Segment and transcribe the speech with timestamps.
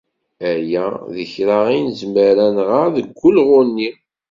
[0.51, 3.89] Aya d kra i nezmer ad nɣer deg wulɣu-nni.